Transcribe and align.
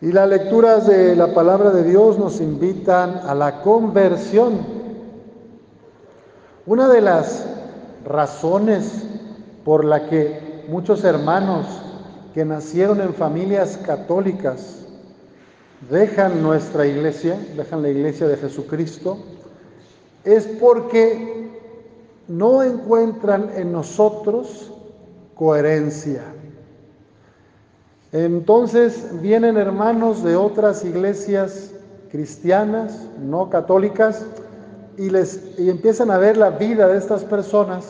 Y 0.00 0.12
las 0.12 0.28
lecturas 0.28 0.86
de 0.86 1.16
la 1.16 1.32
palabra 1.32 1.70
de 1.70 1.82
Dios 1.82 2.18
nos 2.18 2.40
invitan 2.40 3.20
a 3.24 3.34
la 3.34 3.62
conversión. 3.62 4.58
Una 6.66 6.88
de 6.88 7.00
las 7.00 7.46
razones 8.04 9.04
por 9.64 9.84
la 9.84 10.08
que 10.08 10.64
muchos 10.68 11.02
hermanos 11.02 11.66
que 12.34 12.44
nacieron 12.44 13.00
en 13.00 13.14
familias 13.14 13.78
católicas 13.78 14.86
dejan 15.88 16.42
nuestra 16.42 16.86
iglesia, 16.86 17.38
dejan 17.56 17.80
la 17.80 17.88
iglesia 17.88 18.28
de 18.28 18.36
Jesucristo, 18.36 19.16
es 20.24 20.46
porque 20.60 21.48
no 22.28 22.62
encuentran 22.62 23.50
en 23.54 23.72
nosotros 23.72 24.72
coherencia. 25.34 26.35
Entonces 28.12 29.20
vienen 29.20 29.56
hermanos 29.56 30.22
de 30.22 30.36
otras 30.36 30.84
iglesias 30.84 31.72
cristianas, 32.10 33.00
no 33.20 33.50
católicas, 33.50 34.24
y, 34.96 35.10
les, 35.10 35.58
y 35.58 35.68
empiezan 35.68 36.10
a 36.10 36.18
ver 36.18 36.36
la 36.36 36.50
vida 36.50 36.88
de 36.88 36.98
estas 36.98 37.24
personas, 37.24 37.84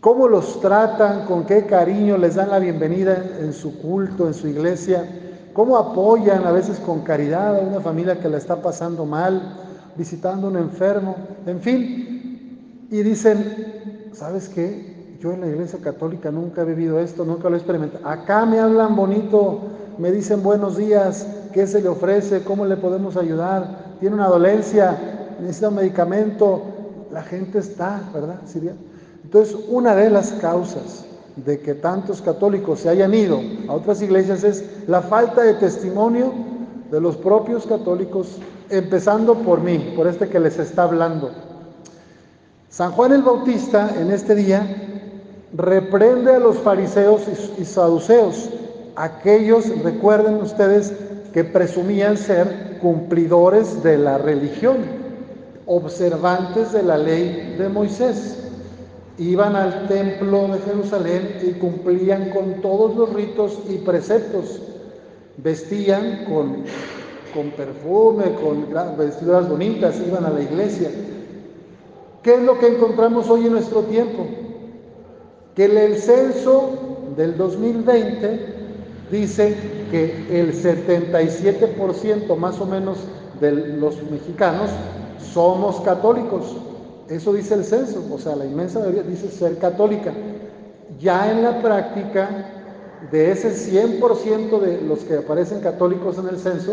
cómo 0.00 0.26
los 0.26 0.60
tratan, 0.60 1.26
con 1.26 1.44
qué 1.46 1.66
cariño 1.66 2.16
les 2.16 2.34
dan 2.34 2.50
la 2.50 2.58
bienvenida 2.58 3.16
en, 3.38 3.46
en 3.46 3.52
su 3.52 3.78
culto, 3.78 4.26
en 4.26 4.34
su 4.34 4.48
iglesia, 4.48 5.06
cómo 5.52 5.76
apoyan 5.76 6.44
a 6.44 6.52
veces 6.52 6.78
con 6.80 7.02
caridad 7.02 7.56
a 7.56 7.60
una 7.60 7.80
familia 7.80 8.18
que 8.18 8.28
la 8.28 8.38
está 8.38 8.56
pasando 8.60 9.06
mal, 9.06 9.60
visitando 9.96 10.48
a 10.48 10.50
un 10.50 10.56
enfermo, 10.56 11.14
en 11.46 11.60
fin, 11.60 12.88
y 12.90 13.02
dicen, 13.02 14.10
¿sabes 14.12 14.48
qué? 14.48 14.93
Yo 15.20 15.32
en 15.32 15.40
la 15.40 15.46
iglesia 15.46 15.78
católica 15.80 16.30
nunca 16.30 16.62
he 16.62 16.64
vivido 16.64 16.98
esto, 16.98 17.24
nunca 17.24 17.48
lo 17.48 17.56
he 17.56 17.58
experimentado. 17.58 18.06
Acá 18.06 18.44
me 18.46 18.58
hablan 18.58 18.96
bonito, 18.96 19.60
me 19.98 20.10
dicen 20.10 20.42
buenos 20.42 20.76
días, 20.76 21.26
qué 21.52 21.66
se 21.66 21.80
le 21.80 21.88
ofrece, 21.88 22.42
cómo 22.42 22.66
le 22.66 22.76
podemos 22.76 23.16
ayudar, 23.16 23.96
tiene 24.00 24.16
una 24.16 24.28
dolencia, 24.28 24.98
necesita 25.40 25.68
un 25.68 25.76
medicamento, 25.76 26.62
la 27.12 27.22
gente 27.22 27.58
está, 27.58 28.00
¿verdad? 28.12 28.40
Entonces, 29.22 29.56
una 29.68 29.94
de 29.94 30.10
las 30.10 30.32
causas 30.32 31.04
de 31.36 31.60
que 31.60 31.74
tantos 31.74 32.20
católicos 32.20 32.80
se 32.80 32.88
hayan 32.88 33.14
ido 33.14 33.40
a 33.68 33.72
otras 33.72 34.02
iglesias 34.02 34.44
es 34.44 34.64
la 34.86 35.00
falta 35.00 35.42
de 35.42 35.54
testimonio 35.54 36.32
de 36.90 37.00
los 37.00 37.16
propios 37.16 37.66
católicos, 37.66 38.38
empezando 38.68 39.34
por 39.34 39.60
mí, 39.60 39.94
por 39.96 40.06
este 40.06 40.28
que 40.28 40.38
les 40.40 40.58
está 40.58 40.84
hablando. 40.84 41.30
San 42.68 42.92
Juan 42.92 43.12
el 43.12 43.22
Bautista 43.22 43.94
en 44.00 44.10
este 44.10 44.34
día 44.34 44.93
reprende 45.56 46.32
a 46.32 46.40
los 46.40 46.58
fariseos 46.58 47.22
y 47.58 47.64
saduceos, 47.64 48.50
aquellos, 48.96 49.66
recuerden 49.82 50.34
ustedes, 50.36 50.92
que 51.32 51.44
presumían 51.44 52.16
ser 52.16 52.78
cumplidores 52.80 53.82
de 53.82 53.98
la 53.98 54.18
religión, 54.18 54.78
observantes 55.66 56.72
de 56.72 56.82
la 56.82 56.98
ley 56.98 57.56
de 57.58 57.68
Moisés. 57.68 58.40
Iban 59.16 59.54
al 59.54 59.86
templo 59.86 60.48
de 60.48 60.58
Jerusalén 60.60 61.36
y 61.42 61.52
cumplían 61.52 62.30
con 62.30 62.60
todos 62.60 62.96
los 62.96 63.12
ritos 63.12 63.58
y 63.68 63.78
preceptos. 63.78 64.60
Vestían 65.36 66.24
con, 66.24 66.64
con 67.32 67.50
perfume, 67.50 68.24
con 68.42 68.96
vestiduras 68.96 69.48
bonitas, 69.48 70.00
iban 70.06 70.24
a 70.24 70.30
la 70.30 70.42
iglesia. 70.42 70.90
¿Qué 72.22 72.34
es 72.34 72.42
lo 72.42 72.58
que 72.58 72.68
encontramos 72.68 73.28
hoy 73.28 73.46
en 73.46 73.52
nuestro 73.52 73.82
tiempo? 73.82 74.26
Que 75.54 75.64
el 75.64 75.96
censo 75.98 77.12
del 77.16 77.36
2020 77.36 78.54
dice 79.10 79.54
que 79.90 80.40
el 80.40 80.52
77% 80.52 82.36
más 82.36 82.60
o 82.60 82.66
menos 82.66 82.98
de 83.40 83.52
los 83.52 84.02
mexicanos 84.10 84.70
somos 85.32 85.80
católicos. 85.82 86.56
Eso 87.08 87.32
dice 87.32 87.54
el 87.54 87.64
censo, 87.64 88.02
o 88.10 88.18
sea, 88.18 88.34
la 88.34 88.46
inmensa 88.46 88.80
mayoría 88.80 89.02
dice 89.02 89.28
ser 89.30 89.58
católica. 89.58 90.12
Ya 90.98 91.30
en 91.30 91.42
la 91.42 91.60
práctica, 91.60 92.50
de 93.10 93.30
ese 93.30 93.50
100% 93.52 94.60
de 94.60 94.80
los 94.80 95.00
que 95.00 95.18
aparecen 95.18 95.60
católicos 95.60 96.18
en 96.18 96.28
el 96.28 96.38
censo, 96.38 96.72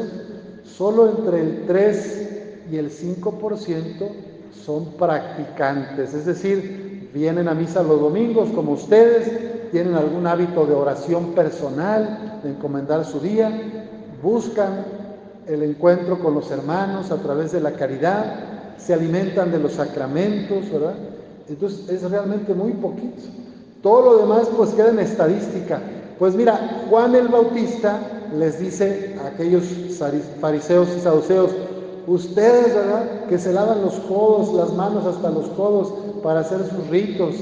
solo 0.63 1.09
entre 1.09 1.41
el 1.41 1.65
3 1.67 2.29
y 2.71 2.77
el 2.77 2.89
5% 2.89 4.09
son 4.65 4.85
practicantes, 4.93 6.13
es 6.13 6.25
decir, 6.25 6.90
vienen 7.13 7.47
a 7.47 7.53
misa 7.53 7.83
los 7.83 7.99
domingos 7.99 8.49
como 8.49 8.73
ustedes, 8.73 9.71
tienen 9.71 9.95
algún 9.95 10.27
hábito 10.27 10.65
de 10.65 10.73
oración 10.73 11.33
personal, 11.33 12.39
de 12.43 12.49
encomendar 12.51 13.05
su 13.05 13.19
día, 13.19 13.51
buscan 14.21 14.85
el 15.47 15.63
encuentro 15.63 16.19
con 16.19 16.33
los 16.33 16.51
hermanos 16.51 17.11
a 17.11 17.17
través 17.17 17.51
de 17.51 17.61
la 17.61 17.71
caridad, 17.73 18.75
se 18.77 18.93
alimentan 18.93 19.51
de 19.51 19.59
los 19.59 19.73
sacramentos, 19.73 20.71
¿verdad? 20.71 20.95
Entonces 21.47 21.89
es 21.89 22.09
realmente 22.09 22.53
muy 22.53 22.71
poquito. 22.73 23.21
Todo 23.81 24.13
lo 24.13 24.17
demás 24.19 24.47
pues 24.55 24.71
queda 24.71 24.89
en 24.89 24.99
estadística. 24.99 25.81
Pues 26.19 26.35
mira, 26.35 26.85
Juan 26.89 27.15
el 27.15 27.27
Bautista 27.27 27.99
les 28.37 28.59
dice 28.59 29.15
a 29.23 29.27
aquellos 29.27 29.63
fariseos 30.39 30.87
y 30.95 30.99
saduceos, 30.99 31.51
Ustedes, 32.07 32.73
¿verdad? 32.73 33.25
Que 33.29 33.37
se 33.37 33.53
lavan 33.53 33.81
los 33.81 33.93
codos, 33.93 34.53
las 34.53 34.73
manos 34.73 35.05
hasta 35.05 35.29
los 35.29 35.47
codos 35.49 35.93
para 36.21 36.41
hacer 36.41 36.59
sus 36.69 36.87
ritos. 36.87 37.35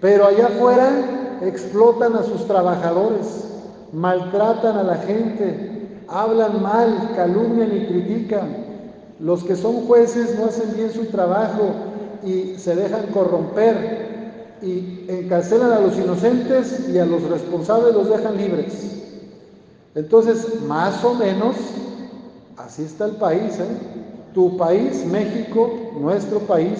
Pero 0.00 0.26
allá 0.26 0.46
afuera 0.48 1.38
explotan 1.42 2.16
a 2.16 2.22
sus 2.22 2.46
trabajadores, 2.46 3.44
maltratan 3.92 4.76
a 4.76 4.82
la 4.82 4.96
gente, 4.96 6.00
hablan 6.08 6.62
mal, 6.62 7.10
calumnian 7.14 7.76
y 7.76 7.86
critican. 7.86 8.56
Los 9.20 9.44
que 9.44 9.56
son 9.56 9.86
jueces 9.86 10.38
no 10.38 10.46
hacen 10.46 10.74
bien 10.74 10.92
su 10.92 11.06
trabajo 11.06 11.70
y 12.24 12.54
se 12.58 12.74
dejan 12.74 13.06
corromper 13.12 14.56
y 14.62 15.06
encarcelan 15.08 15.72
a 15.72 15.80
los 15.80 15.96
inocentes 15.96 16.88
y 16.92 16.98
a 16.98 17.04
los 17.04 17.22
responsables 17.22 17.94
los 17.94 18.08
dejan 18.08 18.36
libres. 18.36 18.98
Entonces, 19.94 20.60
más 20.62 21.04
o 21.04 21.14
menos, 21.14 21.56
Así 22.56 22.82
está 22.82 23.06
el 23.06 23.12
país, 23.12 23.58
¿eh? 23.58 23.66
Tu 24.34 24.56
país, 24.56 25.04
México, 25.06 25.70
nuestro 25.98 26.38
país, 26.40 26.78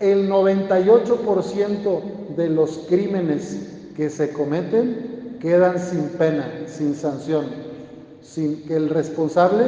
el 0.00 0.30
98% 0.30 2.00
de 2.36 2.48
los 2.48 2.78
crímenes 2.88 3.58
que 3.96 4.10
se 4.10 4.32
cometen 4.32 5.36
quedan 5.40 5.78
sin 5.78 6.04
pena, 6.10 6.48
sin 6.66 6.94
sanción, 6.94 7.46
sin 8.22 8.64
que 8.64 8.76
el 8.76 8.90
responsable 8.90 9.66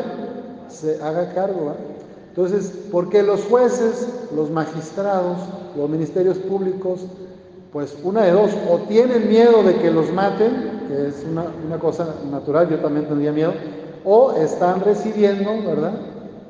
se 0.69 1.03
haga 1.03 1.33
cargo. 1.35 1.71
¿eh? 1.71 1.91
Entonces, 2.29 2.73
porque 2.93 3.23
los 3.23 3.43
jueces, 3.45 4.09
los 4.35 4.51
magistrados, 4.51 5.39
los 5.77 5.89
ministerios 5.89 6.39
públicos, 6.39 7.01
pues 7.73 7.97
una 8.03 8.25
de 8.25 8.33
dos, 8.33 8.51
o 8.69 8.79
tienen 8.89 9.29
miedo 9.29 9.63
de 9.63 9.77
que 9.77 9.91
los 9.91 10.13
maten, 10.13 10.81
que 10.89 11.09
es 11.09 11.25
una, 11.31 11.79
cosa 11.79 12.15
natural, 12.31 12.69
yo 12.69 12.79
también 12.79 13.07
tendría 13.07 13.33
miedo, 13.33 13.53
o 14.05 14.33
están 14.33 14.81
recibiendo, 14.81 15.51
¿verdad? 15.67 15.93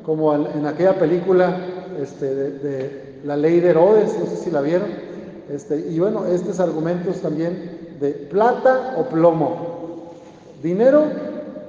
Como 0.04 0.34
en 0.34 0.66
aquella 0.66 0.98
película 0.98 1.56
este, 2.00 2.34
de, 2.34 3.09
La 3.24 3.36
ley 3.36 3.60
de 3.60 3.70
Herodes, 3.70 4.16
no 4.18 4.26
sé 4.26 4.36
si 4.36 4.50
la 4.50 4.60
vieron. 4.60 4.88
Este, 5.50 5.78
y 5.78 5.98
bueno, 5.98 6.26
estos 6.26 6.60
argumentos 6.60 7.20
también 7.20 7.96
de 8.00 8.10
plata 8.10 8.94
o 8.96 9.04
plomo, 9.04 10.12
dinero 10.62 11.04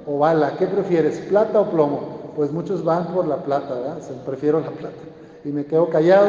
o 0.06 0.18
bala, 0.18 0.56
¿qué 0.58 0.66
prefieres, 0.66 1.18
plata 1.18 1.60
o 1.60 1.70
plomo? 1.70 2.32
Pues 2.36 2.52
muchos 2.52 2.84
van 2.84 3.08
por 3.08 3.26
la 3.26 3.36
plata, 3.36 3.74
¿verdad? 3.74 4.00
Se 4.00 4.14
prefiero 4.24 4.60
la 4.60 4.70
plata. 4.70 4.94
Y 5.44 5.48
me 5.48 5.66
quedo 5.66 5.90
callado. 5.90 6.28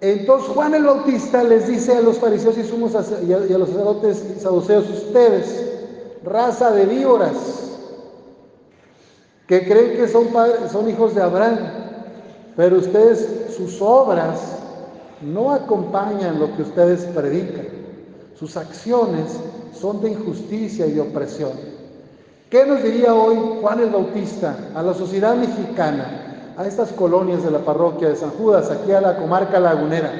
Entonces 0.00 0.50
Juan 0.50 0.74
el 0.74 0.84
Bautista 0.84 1.42
les 1.42 1.66
dice 1.66 1.96
a 1.96 2.02
los 2.02 2.18
fariseos 2.18 2.58
y 2.58 2.64
sumos 2.64 2.92
y 3.26 3.32
a, 3.32 3.38
los 3.38 3.68
sacerdotes 3.70 4.22
saduceos, 4.40 4.90
ustedes, 4.90 5.64
raza 6.22 6.72
de 6.72 6.84
víboras, 6.84 7.32
que 9.46 9.66
creen 9.66 9.96
que 9.96 10.08
son, 10.08 10.26
padres, 10.26 10.72
son 10.72 10.90
hijos 10.90 11.14
de 11.14 11.22
Abraham, 11.22 11.58
pero 12.56 12.78
ustedes, 12.78 13.54
sus 13.56 13.80
obras 13.80 14.58
no 15.22 15.52
acompañan 15.52 16.38
lo 16.38 16.54
que 16.54 16.62
ustedes 16.62 17.04
predican. 17.06 17.66
Sus 18.38 18.56
acciones 18.56 19.38
son 19.72 20.00
de 20.00 20.10
injusticia 20.10 20.86
y 20.86 20.98
opresión. 20.98 21.52
¿Qué 22.50 22.64
nos 22.66 22.82
diría 22.82 23.14
hoy 23.14 23.36
Juan 23.60 23.80
el 23.80 23.90
Bautista 23.90 24.56
a 24.74 24.82
la 24.82 24.94
sociedad 24.94 25.34
mexicana, 25.34 26.54
a 26.56 26.66
estas 26.66 26.92
colonias 26.92 27.42
de 27.42 27.50
la 27.50 27.58
parroquia 27.58 28.08
de 28.08 28.16
San 28.16 28.30
Judas, 28.30 28.70
aquí 28.70 28.92
a 28.92 29.00
la 29.00 29.16
comarca 29.16 29.58
lagunera? 29.58 30.12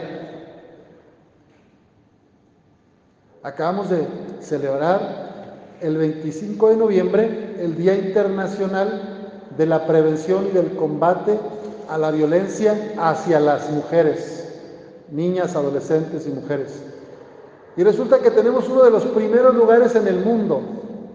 Acabamos 3.42 3.90
de 3.90 4.08
celebrar 4.40 5.76
el 5.80 5.96
25 5.96 6.70
de 6.70 6.76
noviembre 6.76 7.56
el 7.60 7.76
Día 7.76 7.94
Internacional 7.94 9.02
de 9.56 9.66
la 9.66 9.86
prevención 9.86 10.46
y 10.46 10.54
del 10.54 10.74
combate 10.74 11.38
a 11.88 11.98
la 11.98 12.10
violencia 12.10 12.94
hacia 12.98 13.40
las 13.40 13.70
mujeres, 13.70 14.48
niñas, 15.10 15.54
adolescentes 15.56 16.26
y 16.26 16.30
mujeres. 16.30 16.72
Y 17.76 17.82
resulta 17.82 18.20
que 18.20 18.30
tenemos 18.30 18.68
uno 18.68 18.84
de 18.84 18.90
los 18.90 19.04
primeros 19.04 19.54
lugares 19.54 19.94
en 19.96 20.06
el 20.06 20.24
mundo 20.24 20.60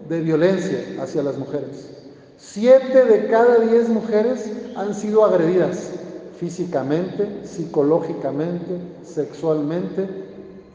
de 0.08 0.20
violencia 0.20 0.84
hacia 1.00 1.22
las 1.22 1.38
mujeres. 1.38 1.90
Siete 2.36 3.04
de 3.04 3.26
cada 3.28 3.60
diez 3.60 3.88
mujeres 3.88 4.50
han 4.76 4.94
sido 4.94 5.24
agredidas 5.24 5.90
físicamente, 6.38 7.28
psicológicamente, 7.44 8.78
sexualmente 9.04 10.08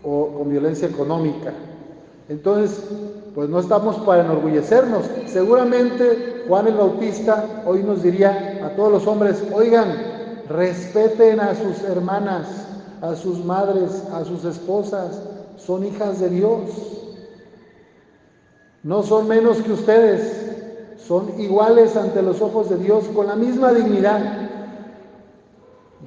o 0.03 0.27
con 0.37 0.49
violencia 0.49 0.87
económica. 0.87 1.53
Entonces, 2.29 2.79
pues 3.35 3.49
no 3.49 3.59
estamos 3.59 3.97
para 3.97 4.23
enorgullecernos. 4.23 5.05
Seguramente 5.27 6.43
Juan 6.47 6.67
el 6.67 6.75
Bautista 6.75 7.63
hoy 7.65 7.83
nos 7.83 8.01
diría 8.01 8.54
a 8.65 8.75
todos 8.75 8.91
los 8.91 9.07
hombres, 9.07 9.43
oigan, 9.53 9.93
respeten 10.49 11.39
a 11.39 11.53
sus 11.55 11.81
hermanas, 11.83 12.47
a 13.01 13.15
sus 13.15 13.43
madres, 13.45 14.03
a 14.11 14.25
sus 14.25 14.43
esposas, 14.43 15.21
son 15.57 15.85
hijas 15.85 16.19
de 16.19 16.29
Dios. 16.29 16.61
No 18.81 19.03
son 19.03 19.27
menos 19.27 19.57
que 19.57 19.71
ustedes, 19.71 20.97
son 20.97 21.39
iguales 21.39 21.95
ante 21.95 22.21
los 22.23 22.41
ojos 22.41 22.69
de 22.69 22.77
Dios 22.77 23.05
con 23.15 23.27
la 23.27 23.35
misma 23.35 23.71
dignidad. 23.71 24.49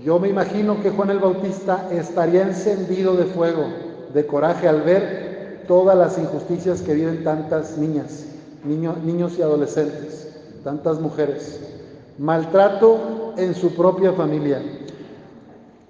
Yo 0.05 0.19
me 0.19 0.28
imagino 0.28 0.81
que 0.82 0.90
Juan 0.90 1.10
el 1.10 1.19
Bautista 1.20 1.88
estaría 1.93 2.43
encendido 2.43 3.14
de 3.14 3.25
fuego, 3.26 3.66
de 4.12 4.26
coraje 4.26 4.69
al 4.69 4.82
ver 4.82 5.64
todas 5.69 5.96
las 5.96 6.19
injusticias 6.19 6.82
que 6.82 6.94
viven 6.94 7.22
tantas 7.22 7.78
niñas, 7.78 8.25
niños 8.64 9.38
y 9.38 9.43
adolescentes, 9.43 10.28
tantas 10.64 11.00
mujeres. 11.00 11.77
Maltrato 12.19 13.35
en 13.37 13.55
su 13.55 13.75
propia 13.75 14.12
familia. 14.12 14.61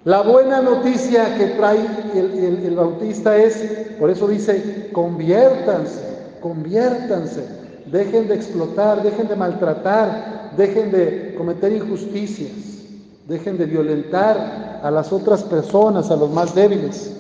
La 0.05 0.23
buena 0.23 0.63
noticia 0.63 1.37
que 1.37 1.47
trae 1.49 1.85
el, 2.15 2.65
el 2.65 2.77
Bautista 2.77 3.37
es, 3.37 3.57
por 3.99 4.11
eso 4.11 4.29
dice, 4.29 4.91
conviértanse, 4.93 6.01
conviértanse, 6.41 7.45
dejen 7.87 8.29
de 8.29 8.35
explotar, 8.35 9.03
dejen 9.03 9.29
de 9.29 9.37
maltratar, 9.37 10.53
dejen 10.57 10.91
de 10.91 11.35
cometer 11.37 11.73
injusticias. 11.73 12.79
Dejen 13.29 13.59
de 13.59 13.67
violentar 13.67 14.81
a 14.83 14.91
las 14.91 15.13
otras 15.13 15.43
personas, 15.43 16.11
a 16.11 16.17
los 16.17 16.31
más 16.31 16.55
débiles. 16.55 17.15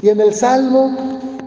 Y 0.00 0.08
en 0.08 0.18
el 0.18 0.32
Salmo 0.32 0.96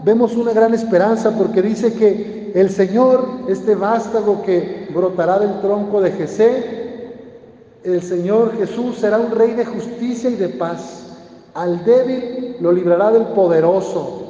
vemos 0.04 0.36
una 0.36 0.52
gran 0.52 0.72
esperanza 0.74 1.32
porque 1.32 1.60
dice 1.60 1.92
que 1.92 2.52
el 2.54 2.70
Señor, 2.70 3.26
este 3.48 3.74
vástago 3.74 4.44
que 4.44 4.86
brotará 4.94 5.40
del 5.40 5.60
tronco 5.60 6.00
de 6.00 6.12
Jesé, 6.12 6.75
el 7.92 8.02
Señor 8.02 8.56
Jesús 8.56 8.96
será 8.98 9.18
un 9.18 9.30
rey 9.30 9.52
de 9.52 9.64
justicia 9.64 10.30
y 10.30 10.34
de 10.34 10.48
paz. 10.48 11.04
Al 11.54 11.84
débil 11.84 12.56
lo 12.60 12.72
librará 12.72 13.12
del 13.12 13.26
poderoso. 13.26 14.22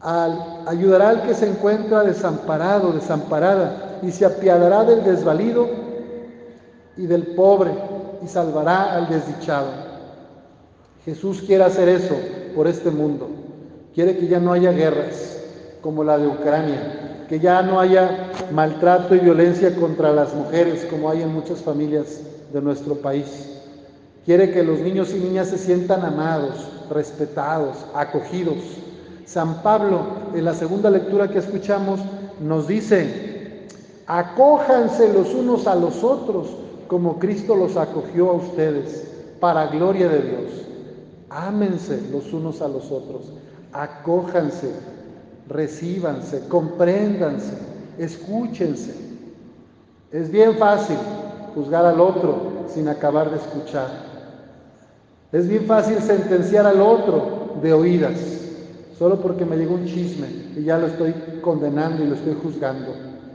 Al, 0.00 0.62
ayudará 0.66 1.08
al 1.08 1.22
que 1.22 1.34
se 1.34 1.48
encuentra 1.48 2.04
desamparado, 2.04 2.92
desamparada, 2.92 3.98
y 4.02 4.12
se 4.12 4.24
apiadará 4.24 4.84
del 4.84 5.02
desvalido 5.02 5.68
y 6.96 7.06
del 7.06 7.34
pobre 7.34 7.72
y 8.22 8.28
salvará 8.28 8.94
al 8.94 9.08
desdichado. 9.08 9.68
Jesús 11.04 11.42
quiere 11.46 11.64
hacer 11.64 11.88
eso 11.88 12.14
por 12.54 12.66
este 12.66 12.90
mundo. 12.90 13.28
Quiere 13.94 14.16
que 14.18 14.28
ya 14.28 14.38
no 14.38 14.52
haya 14.52 14.72
guerras 14.72 15.40
como 15.80 16.04
la 16.04 16.18
de 16.18 16.26
Ucrania, 16.26 17.07
que 17.28 17.38
ya 17.38 17.62
no 17.62 17.78
haya 17.78 18.32
maltrato 18.52 19.14
y 19.14 19.18
violencia 19.18 19.74
contra 19.76 20.12
las 20.12 20.34
mujeres 20.34 20.86
como 20.90 21.10
hay 21.10 21.22
en 21.22 21.32
muchas 21.32 21.60
familias 21.60 22.20
de 22.52 22.60
nuestro 22.62 22.94
país. 22.96 23.60
Quiere 24.24 24.50
que 24.50 24.62
los 24.62 24.80
niños 24.80 25.10
y 25.10 25.18
niñas 25.18 25.48
se 25.48 25.58
sientan 25.58 26.04
amados, 26.04 26.68
respetados, 26.90 27.76
acogidos. 27.94 28.56
San 29.26 29.62
Pablo, 29.62 30.00
en 30.34 30.44
la 30.44 30.54
segunda 30.54 30.90
lectura 30.90 31.28
que 31.28 31.38
escuchamos, 31.38 32.00
nos 32.40 32.66
dice, 32.66 33.66
acójanse 34.06 35.12
los 35.12 35.34
unos 35.34 35.66
a 35.66 35.74
los 35.74 36.02
otros 36.02 36.48
como 36.88 37.18
Cristo 37.18 37.54
los 37.54 37.76
acogió 37.76 38.30
a 38.30 38.32
ustedes, 38.32 39.06
para 39.40 39.66
gloria 39.66 40.08
de 40.08 40.22
Dios. 40.22 40.52
Ámense 41.28 42.00
los 42.10 42.32
unos 42.32 42.62
a 42.62 42.68
los 42.68 42.90
otros, 42.90 43.32
acójanse, 43.72 44.72
recíbanse, 45.48 46.48
compréndanse, 46.48 47.52
escúchense. 47.98 48.94
Es 50.12 50.30
bien 50.30 50.56
fácil 50.56 50.96
juzgar 51.54 51.84
al 51.84 52.00
otro 52.00 52.66
sin 52.72 52.88
acabar 52.88 53.30
de 53.30 53.36
escuchar. 53.36 53.88
Es 55.32 55.48
bien 55.48 55.64
fácil 55.66 55.98
sentenciar 56.00 56.66
al 56.66 56.80
otro 56.80 57.58
de 57.62 57.72
oídas, 57.72 58.18
solo 58.98 59.20
porque 59.20 59.44
me 59.44 59.56
llegó 59.56 59.74
un 59.74 59.86
chisme 59.86 60.26
y 60.56 60.64
ya 60.64 60.78
lo 60.78 60.86
estoy 60.86 61.14
condenando 61.42 62.02
y 62.02 62.06
lo 62.06 62.14
estoy 62.14 62.36
juzgando. 62.42 62.94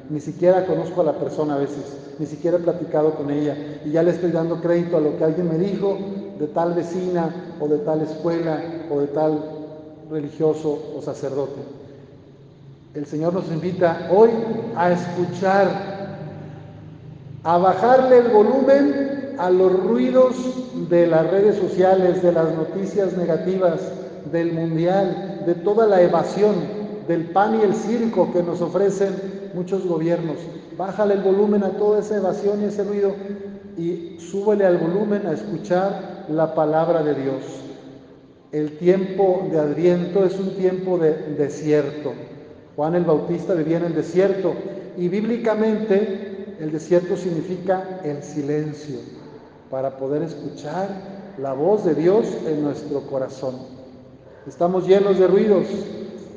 Ni 0.10 0.20
siquiera 0.20 0.66
conozco 0.66 1.02
a 1.02 1.06
la 1.06 1.14
persona 1.14 1.56
a 1.56 1.60
veces 1.60 2.04
ni 2.20 2.26
siquiera 2.26 2.58
he 2.58 2.62
platicado 2.62 3.16
con 3.16 3.32
ella 3.32 3.56
y 3.84 3.92
ya 3.92 4.04
le 4.04 4.12
estoy 4.12 4.32
dando 4.32 4.62
crédito 4.62 4.98
a 4.98 5.02
lo 5.02 5.18
que 5.18 5.24
alguien 5.24 5.50
me 5.50 5.58
dijo 5.58 5.98
de 6.40 6.48
tal 6.48 6.74
vecina 6.74 7.30
o 7.60 7.68
de 7.68 7.80
tal 7.80 8.02
escuela 8.02 8.62
o 8.92 9.00
de 9.00 9.08
tal 9.08 9.44
religioso 10.10 10.80
o 10.96 11.02
sacerdote. 11.02 11.83
El 12.96 13.08
Señor 13.08 13.34
nos 13.34 13.48
invita 13.48 14.08
hoy 14.12 14.30
a 14.76 14.92
escuchar, 14.92 15.68
a 17.44 17.58
bajarle 17.58 18.20
el 18.20 18.28
volumen 18.28 19.34
a 19.40 19.50
los 19.50 19.74
ruidos 19.84 20.36
de 20.92 21.08
las 21.08 21.28
redes 21.32 21.56
sociales, 21.58 22.22
de 22.22 22.32
las 22.32 22.54
noticias 22.54 23.18
negativas, 23.18 23.82
del 24.32 24.54
mundial, 24.54 25.42
de 25.48 25.56
toda 25.56 25.88
la 25.88 26.04
evasión, 26.04 26.54
del 27.08 27.32
pan 27.32 27.60
y 27.60 27.64
el 27.64 27.74
circo 27.74 28.32
que 28.32 28.44
nos 28.44 28.62
ofrecen 28.62 29.10
muchos 29.56 29.88
gobiernos. 29.88 30.38
Bájale 30.78 31.16
el 31.16 31.22
volumen 31.22 31.64
a 31.64 31.72
toda 31.72 32.00
esa 32.00 32.18
evasión 32.18 32.62
y 32.62 32.66
ese 32.66 32.84
ruido 32.84 33.14
y 33.76 34.18
súbele 34.20 34.68
al 34.68 34.78
volumen 34.78 35.26
a 35.26 35.34
escuchar 35.34 36.26
la 36.30 36.54
palabra 36.54 37.02
de 37.02 37.16
Dios. 37.16 37.42
El 38.52 38.78
tiempo 38.78 39.48
de 39.52 39.60
Adviento 39.60 40.24
es 40.26 40.40
un 40.40 40.52
tiempo 40.52 41.00
de 41.00 41.14
desierto. 41.36 42.14
Juan 42.76 42.96
el 42.96 43.04
Bautista 43.04 43.54
vivía 43.54 43.78
en 43.78 43.86
el 43.86 43.96
desierto 43.96 44.54
y 44.98 45.08
bíblicamente 45.08 46.56
el 46.60 46.72
desierto 46.72 47.18
significa 47.18 48.00
el 48.04 48.24
silencio 48.24 49.00
para 49.70 49.98
poder 49.98 50.24
escuchar 50.24 50.88
la 51.38 51.54
voz 51.54 51.84
de 51.84 51.96
Dios 51.96 52.26
en 52.48 52.64
nuestro 52.64 53.02
corazón. 53.02 53.56
Estamos 54.48 54.88
llenos 54.88 55.18
de 55.18 55.28
ruidos, 55.28 55.66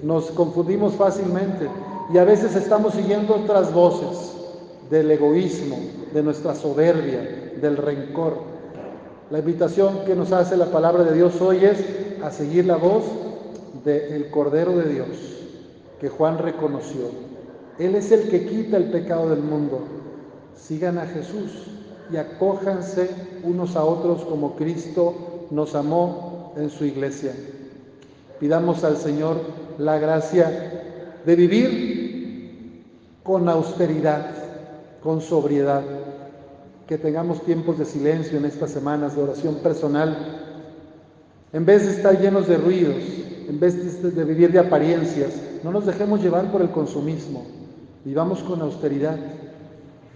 nos 0.03 0.27
confundimos 0.31 0.95
fácilmente, 0.95 1.69
y 2.13 2.19
a 2.19 2.25
veces 2.25 2.55
estamos 2.55 2.95
siguiendo 2.95 3.35
otras 3.35 3.73
voces 3.73 4.33
del 4.91 5.11
egoísmo, 5.11 5.77
de 6.15 6.23
nuestra 6.23 6.55
soberbia, 6.55 7.53
del 7.61 7.77
rencor. 7.77 8.39
La 9.31 9.41
invitación 9.41 10.05
que 10.07 10.15
nos 10.15 10.33
hace 10.33 10.57
la 10.57 10.67
palabra 10.67 11.03
de 11.03 11.15
Dios 11.15 11.41
hoy 11.41 11.65
es 11.65 11.79
a 12.23 12.31
seguir 12.31 12.65
la 12.67 12.77
voz 12.77 13.05
del 13.85 14.31
Cordero 14.31 14.77
de 14.77 14.89
Dios, 14.89 15.09
que 16.07 16.11
Juan 16.11 16.39
reconoció. 16.39 17.11
Él 17.81 17.97
es 17.97 18.13
el 18.13 18.29
que 18.29 18.47
quita 18.47 18.77
el 18.77 18.93
pecado 18.93 19.29
del 19.29 19.41
mundo. 19.41 19.81
Sigan 20.55 20.99
a 20.99 21.07
Jesús 21.07 21.67
y 22.13 22.17
acójanse 22.17 23.11
unos 23.43 23.75
a 23.75 23.85
otros 23.85 24.25
como 24.25 24.55
Cristo 24.55 25.49
nos 25.51 25.75
amó 25.75 26.53
en 26.57 26.71
su 26.71 26.85
iglesia. 26.85 27.33
Pidamos 28.39 28.85
al 28.85 28.99
Señor 28.99 29.41
la 29.79 29.99
gracia 29.99 31.19
de 31.27 31.35
vivir 31.35 32.85
con 33.25 33.49
austeridad, 33.49 34.31
con 35.03 35.21
sobriedad, 35.21 35.83
que 36.87 36.99
tengamos 36.99 37.43
tiempos 37.43 37.81
de 37.81 37.85
silencio 37.85 38.39
en 38.39 38.45
estas 38.45 38.71
semanas 38.71 39.17
de 39.17 39.25
oración 39.25 39.57
personal, 39.57 40.17
en 41.53 41.67
vez 41.67 41.85
de 41.85 41.95
estar 41.95 42.17
llenos 42.17 42.47
de 42.47 42.59
ruidos, 42.59 43.03
en 43.49 43.59
vez 43.59 44.03
de, 44.03 44.25
vivir 44.25 44.53
de 44.53 44.61
apariencias, 44.61 45.33
no 45.67 45.73
nos 45.73 45.85
dejemos 45.85 46.23
llevar 46.23 46.53
por 46.53 46.63
el 46.63 46.71
consumismo, 46.71 47.43
vivamos 48.05 48.41
con 48.45 48.61
austeridad. 48.63 49.17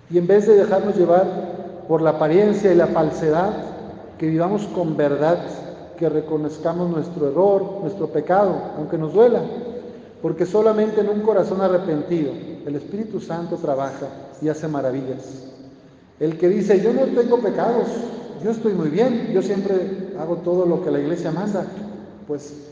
Y 0.09 0.17
en 0.17 0.29
vez 0.29 0.47
de 0.47 0.55
dejarnos 0.55 0.95
llevar 0.95 1.85
por 1.89 2.03
la 2.03 2.11
apariencia 2.11 2.73
y 2.73 2.77
la 2.77 2.87
falsedad, 2.87 3.53
que 4.17 4.29
vivamos 4.29 4.69
con 4.69 4.97
verdad, 4.97 5.41
que 5.99 6.09
reconozcamos 6.09 6.89
nuestro 6.89 7.31
error, 7.31 7.81
nuestro 7.83 8.07
pecado, 8.07 8.55
aunque 8.77 8.97
nos 8.97 9.13
duela, 9.13 9.41
porque 10.23 10.47
solamente 10.47 11.01
en 11.01 11.09
un 11.09 11.21
corazón 11.23 11.61
arrepentido 11.63 12.31
el 12.65 12.77
Espíritu 12.77 13.21
Santo 13.21 13.57
trabaja 13.57 14.07
y 14.41 14.49
hace 14.49 14.69
maravillas. 14.69 15.49
El 16.21 16.39
que 16.39 16.49
dice, 16.49 16.81
yo 16.81 16.93
no 16.93 17.07
tengo 17.07 17.39
pecados, 17.39 17.89
yo 18.45 18.53
estoy 18.53 18.75
muy 18.75 18.89
bien, 18.89 19.33
yo 19.33 19.43
siempre 19.43 20.15
hago 20.17 20.37
todo 20.37 20.65
lo 20.65 20.85
que 20.85 20.93
la 20.93 21.01
iglesia 21.01 21.33
manda, 21.33 21.67
pues, 22.29 22.70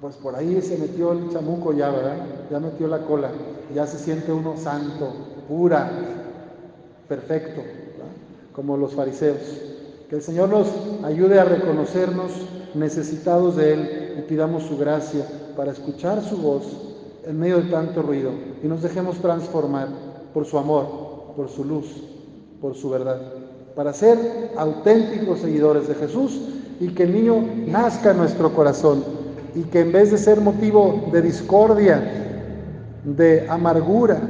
pues 0.00 0.16
por 0.16 0.34
ahí 0.34 0.60
se 0.62 0.78
metió 0.78 1.12
el 1.12 1.30
chamuco 1.30 1.72
ya, 1.72 1.90
¿verdad? 1.90 2.16
Ya 2.50 2.58
metió 2.58 2.88
la 2.88 3.00
cola, 3.00 3.30
ya 3.74 3.86
se 3.86 3.98
siente 3.98 4.32
uno 4.32 4.56
santo, 4.56 5.12
pura, 5.46 5.90
perfecto, 7.06 7.60
como 8.54 8.76
los 8.76 8.94
fariseos. 8.94 9.38
Que 10.08 10.16
el 10.16 10.22
Señor 10.22 10.48
nos 10.48 10.68
ayude 11.04 11.38
a 11.38 11.44
reconocernos 11.44 12.30
necesitados 12.74 13.56
de 13.56 13.72
Él 13.74 14.14
y 14.18 14.22
pidamos 14.22 14.62
su 14.64 14.78
gracia 14.78 15.24
para 15.54 15.72
escuchar 15.72 16.22
su 16.22 16.38
voz 16.38 16.64
en 17.26 17.38
medio 17.38 17.58
de 17.58 17.70
tanto 17.70 18.00
ruido. 18.02 18.30
y 18.62 18.66
nos 18.66 18.82
dejemos 18.82 19.18
transformar 19.18 19.88
por 20.32 20.46
su 20.46 20.58
amor, 20.58 21.34
por 21.36 21.48
su 21.50 21.64
luz, 21.64 21.86
por 22.60 22.74
su 22.74 22.88
verdad, 22.88 23.20
para 23.74 23.92
ser 23.92 24.52
auténticos 24.56 25.40
seguidores 25.40 25.88
de 25.88 25.94
Jesús 25.94 26.40
y 26.80 26.88
que 26.88 27.02
el 27.02 27.12
niño 27.12 27.44
nazca 27.66 28.12
en 28.12 28.18
nuestro 28.18 28.52
corazón 28.54 29.19
y 29.54 29.62
que 29.64 29.80
en 29.80 29.92
vez 29.92 30.10
de 30.10 30.18
ser 30.18 30.40
motivo 30.40 31.08
de 31.12 31.22
discordia, 31.22 32.02
de 33.04 33.46
amargura, 33.48 34.20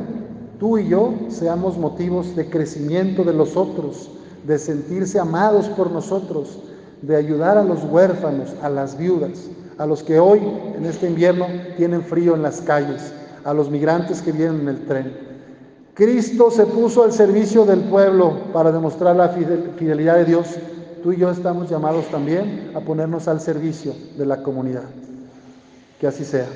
tú 0.59 0.79
y 0.79 0.89
yo 0.89 1.15
seamos 1.29 1.77
motivos 1.79 2.37
de 2.37 2.49
crecimiento 2.49 3.25
de 3.25 3.35
los 3.35 3.57
otros, 3.57 4.11
de 4.47 4.59
sentirse 4.59 5.19
amados 5.19 5.67
por 5.69 5.91
nosotros, 5.91 6.59
de 7.03 7.17
ayudar 7.17 7.59
a 7.59 7.65
los 7.65 7.83
huérfanos, 7.85 8.55
a 8.63 8.69
las 8.69 8.97
viudas, 8.97 9.49
a 9.79 9.87
los 9.87 10.03
que 10.03 10.19
hoy 10.19 10.41
en 10.77 10.85
este 10.85 11.07
invierno 11.07 11.47
tienen 11.77 12.03
frío 12.03 12.35
en 12.35 12.43
las 12.43 12.61
calles, 12.61 13.13
a 13.45 13.55
los 13.55 13.71
migrantes 13.71 14.21
que 14.21 14.33
vienen 14.33 14.61
en 14.61 14.69
el 14.69 14.85
tren. 14.87 15.31
Cristo 15.95 16.51
se 16.51 16.67
puso 16.67 17.05
al 17.05 17.13
servicio 17.13 17.65
del 17.65 17.81
pueblo 17.81 18.35
para 18.53 18.73
demostrar 18.73 19.17
la 19.17 19.31
fidelidad 19.31 20.17
de 20.17 20.25
Dios. 20.25 20.47
Tú 21.03 21.13
y 21.13 21.17
yo 21.17 21.31
estamos 21.31 21.69
llamados 21.69 22.07
también 22.07 22.73
a 22.75 22.81
ponernos 22.81 23.29
al 23.29 23.41
servicio 23.41 23.95
de 24.17 24.27
la 24.27 24.43
comunidad. 24.43 24.85
Que 26.01 26.07
así 26.07 26.25
sea. 26.25 26.49